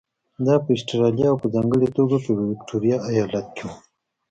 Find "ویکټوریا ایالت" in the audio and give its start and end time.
2.51-3.47